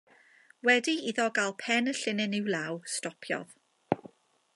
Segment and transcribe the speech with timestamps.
[0.67, 3.53] Wedi iddo gael pen y llinyn i'w law, stopiodd.